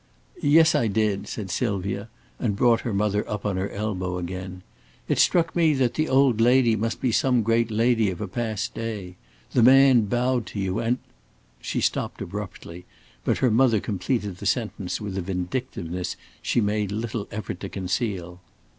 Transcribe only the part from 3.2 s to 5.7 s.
up on her elbow again. "It struck